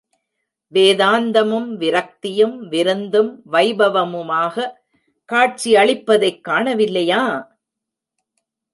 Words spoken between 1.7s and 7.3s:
விரக்தியும், விருந்தும், வைபவமுமாகக் காட்சியளிப்பதைக் காணவில்லையா?